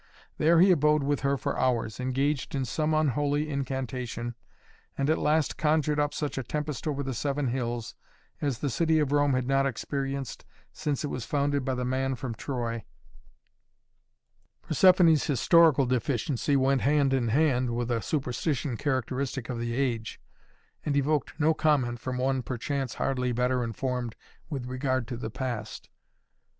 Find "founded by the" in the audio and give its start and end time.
11.27-11.85